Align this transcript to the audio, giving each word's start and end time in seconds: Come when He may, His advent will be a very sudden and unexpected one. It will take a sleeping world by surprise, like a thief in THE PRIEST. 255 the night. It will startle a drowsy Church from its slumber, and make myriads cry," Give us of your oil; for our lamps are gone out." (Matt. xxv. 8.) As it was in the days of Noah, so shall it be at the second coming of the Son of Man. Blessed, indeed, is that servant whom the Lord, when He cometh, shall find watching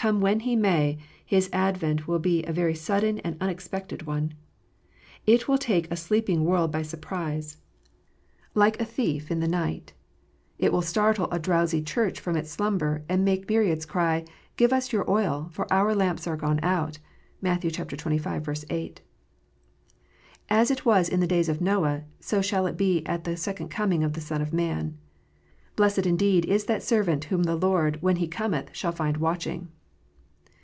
Come 0.00 0.20
when 0.20 0.38
He 0.38 0.54
may, 0.54 1.00
His 1.26 1.50
advent 1.52 2.06
will 2.06 2.20
be 2.20 2.44
a 2.44 2.52
very 2.52 2.76
sudden 2.76 3.18
and 3.24 3.36
unexpected 3.40 4.02
one. 4.06 4.32
It 5.26 5.48
will 5.48 5.58
take 5.58 5.90
a 5.90 5.96
sleeping 5.96 6.44
world 6.44 6.70
by 6.70 6.82
surprise, 6.82 7.56
like 8.54 8.80
a 8.80 8.84
thief 8.84 9.28
in 9.28 9.40
THE 9.40 9.48
PRIEST. 9.48 9.88
255 10.60 10.66
the 10.68 10.70
night. 10.70 10.70
It 10.70 10.72
will 10.72 10.82
startle 10.82 11.26
a 11.32 11.40
drowsy 11.40 11.82
Church 11.82 12.20
from 12.20 12.36
its 12.36 12.48
slumber, 12.48 13.02
and 13.08 13.24
make 13.24 13.48
myriads 13.48 13.84
cry," 13.84 14.24
Give 14.56 14.72
us 14.72 14.86
of 14.86 14.92
your 14.92 15.10
oil; 15.10 15.48
for 15.50 15.66
our 15.72 15.92
lamps 15.96 16.28
are 16.28 16.36
gone 16.36 16.60
out." 16.62 17.00
(Matt. 17.42 17.62
xxv. 17.62 18.64
8.) 18.70 19.00
As 20.48 20.70
it 20.70 20.84
was 20.86 21.08
in 21.08 21.18
the 21.18 21.26
days 21.26 21.48
of 21.48 21.60
Noah, 21.60 22.04
so 22.20 22.40
shall 22.40 22.66
it 22.68 22.76
be 22.76 23.04
at 23.04 23.24
the 23.24 23.36
second 23.36 23.70
coming 23.70 24.04
of 24.04 24.12
the 24.12 24.20
Son 24.20 24.40
of 24.42 24.52
Man. 24.52 24.96
Blessed, 25.74 26.06
indeed, 26.06 26.44
is 26.44 26.66
that 26.66 26.84
servant 26.84 27.24
whom 27.24 27.42
the 27.42 27.56
Lord, 27.56 28.00
when 28.00 28.14
He 28.22 28.28
cometh, 28.28 28.68
shall 28.72 28.92
find 28.92 29.16
watching 29.16 29.72